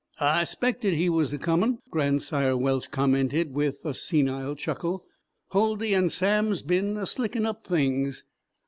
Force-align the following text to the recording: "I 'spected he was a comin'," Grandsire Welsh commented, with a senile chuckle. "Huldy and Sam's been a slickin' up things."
"I 0.19 0.45
'spected 0.45 0.95
he 0.95 1.11
was 1.11 1.31
a 1.31 1.37
comin'," 1.37 1.77
Grandsire 1.91 2.57
Welsh 2.57 2.87
commented, 2.87 3.53
with 3.53 3.85
a 3.85 3.93
senile 3.93 4.55
chuckle. 4.55 5.05
"Huldy 5.51 5.93
and 5.93 6.11
Sam's 6.11 6.63
been 6.63 6.97
a 6.97 7.05
slickin' 7.05 7.45
up 7.45 7.63
things." 7.63 8.25